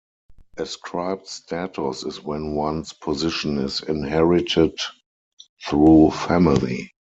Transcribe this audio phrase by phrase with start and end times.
[0.57, 4.75] Ascribed status is when one's position is inherited
[5.63, 6.91] through family.